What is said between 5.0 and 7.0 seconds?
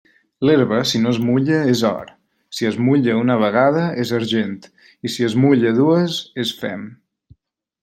i si es mulla dues, és fem.